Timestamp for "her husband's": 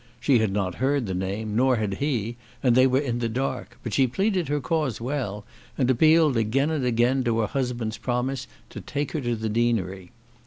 7.37-7.99